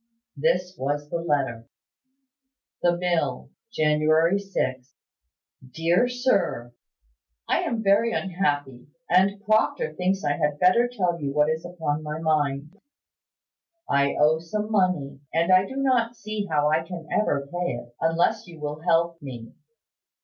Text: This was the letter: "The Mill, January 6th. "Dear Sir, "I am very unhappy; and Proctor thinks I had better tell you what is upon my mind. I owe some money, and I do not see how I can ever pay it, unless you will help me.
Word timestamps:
This 0.35 0.73
was 0.79 1.11
the 1.11 1.17
letter: 1.21 1.67
"The 2.81 2.97
Mill, 2.97 3.51
January 3.71 4.37
6th. 4.39 4.93
"Dear 5.71 6.07
Sir, 6.09 6.73
"I 7.47 7.59
am 7.61 7.83
very 7.83 8.11
unhappy; 8.11 8.87
and 9.07 9.39
Proctor 9.45 9.93
thinks 9.93 10.23
I 10.23 10.37
had 10.37 10.57
better 10.59 10.87
tell 10.91 11.21
you 11.21 11.31
what 11.31 11.51
is 11.51 11.65
upon 11.65 12.01
my 12.01 12.17
mind. 12.19 12.75
I 13.87 14.15
owe 14.19 14.39
some 14.39 14.71
money, 14.71 15.19
and 15.35 15.51
I 15.53 15.67
do 15.67 15.75
not 15.75 16.15
see 16.15 16.47
how 16.47 16.67
I 16.71 16.81
can 16.81 17.07
ever 17.11 17.47
pay 17.53 17.73
it, 17.73 17.93
unless 18.01 18.47
you 18.47 18.59
will 18.59 18.79
help 18.79 19.21
me. 19.21 19.53